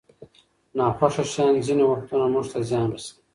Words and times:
ناخوښه 0.77 1.23
شیان 1.31 1.55
ځینې 1.67 1.83
وختونه 1.87 2.25
موږ 2.33 2.45
ته 2.51 2.59
زیان 2.69 2.87
رسوي. 2.93 3.19